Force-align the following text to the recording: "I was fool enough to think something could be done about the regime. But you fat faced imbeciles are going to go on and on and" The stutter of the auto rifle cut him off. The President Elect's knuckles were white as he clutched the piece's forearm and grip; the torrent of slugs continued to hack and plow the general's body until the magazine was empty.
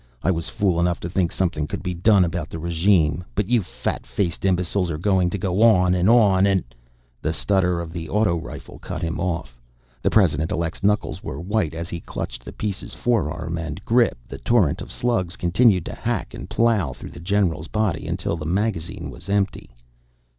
"I 0.23 0.31
was 0.31 0.49
fool 0.49 0.79
enough 0.79 0.99
to 1.01 1.09
think 1.09 1.31
something 1.31 1.67
could 1.67 1.83
be 1.83 1.93
done 1.93 2.25
about 2.25 2.49
the 2.49 2.57
regime. 2.57 3.23
But 3.35 3.45
you 3.49 3.61
fat 3.61 4.03
faced 4.07 4.45
imbeciles 4.45 4.89
are 4.89 4.97
going 4.97 5.29
to 5.29 5.37
go 5.37 5.61
on 5.61 5.93
and 5.93 6.09
on 6.09 6.47
and" 6.47 6.63
The 7.21 7.31
stutter 7.33 7.79
of 7.79 7.93
the 7.93 8.09
auto 8.09 8.35
rifle 8.35 8.79
cut 8.79 9.03
him 9.03 9.19
off. 9.19 9.59
The 10.01 10.09
President 10.09 10.51
Elect's 10.51 10.81
knuckles 10.81 11.21
were 11.23 11.39
white 11.39 11.75
as 11.75 11.87
he 11.89 11.99
clutched 11.99 12.43
the 12.43 12.51
piece's 12.51 12.95
forearm 12.95 13.59
and 13.59 13.85
grip; 13.85 14.17
the 14.27 14.39
torrent 14.39 14.81
of 14.81 14.91
slugs 14.91 15.35
continued 15.35 15.85
to 15.85 15.93
hack 15.93 16.33
and 16.33 16.49
plow 16.49 16.93
the 16.93 17.19
general's 17.19 17.67
body 17.67 18.07
until 18.07 18.35
the 18.37 18.45
magazine 18.47 19.11
was 19.11 19.29
empty. 19.29 19.69